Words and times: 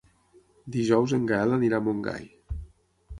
Dijous 0.75 1.13
en 1.17 1.27
Gaël 1.31 1.53
anirà 1.57 1.81
a 1.83 1.89
Montgai. 1.89 2.25